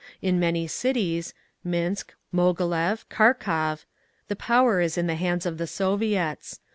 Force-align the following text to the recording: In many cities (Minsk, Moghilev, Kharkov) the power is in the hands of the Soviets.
In 0.19 0.39
many 0.39 0.65
cities 0.65 1.35
(Minsk, 1.63 2.15
Moghilev, 2.33 3.05
Kharkov) 3.09 3.85
the 4.29 4.35
power 4.35 4.81
is 4.81 4.97
in 4.97 5.05
the 5.05 5.13
hands 5.13 5.45
of 5.45 5.59
the 5.59 5.67
Soviets. 5.67 6.59